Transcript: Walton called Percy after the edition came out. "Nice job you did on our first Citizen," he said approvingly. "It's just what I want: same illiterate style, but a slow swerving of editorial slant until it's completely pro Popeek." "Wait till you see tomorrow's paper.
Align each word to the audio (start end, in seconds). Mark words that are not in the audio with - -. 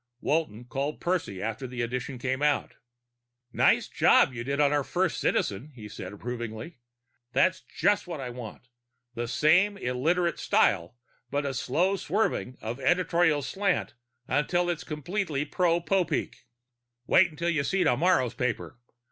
Walton 0.19 0.65
called 0.65 0.99
Percy 0.99 1.43
after 1.43 1.67
the 1.67 1.83
edition 1.83 2.17
came 2.17 2.41
out. 2.41 2.73
"Nice 3.53 3.87
job 3.87 4.33
you 4.33 4.43
did 4.43 4.59
on 4.59 4.73
our 4.73 4.83
first 4.83 5.19
Citizen," 5.19 5.73
he 5.75 5.87
said 5.87 6.11
approvingly. 6.11 6.79
"It's 7.35 7.61
just 7.61 8.07
what 8.07 8.19
I 8.19 8.31
want: 8.31 8.63
same 9.27 9.77
illiterate 9.77 10.39
style, 10.39 10.95
but 11.29 11.45
a 11.45 11.53
slow 11.53 11.97
swerving 11.97 12.57
of 12.61 12.79
editorial 12.79 13.43
slant 13.43 13.93
until 14.27 14.71
it's 14.71 14.83
completely 14.83 15.45
pro 15.45 15.79
Popeek." 15.79 16.47
"Wait 17.05 17.37
till 17.37 17.51
you 17.51 17.63
see 17.63 17.83
tomorrow's 17.83 18.33
paper. 18.33 18.79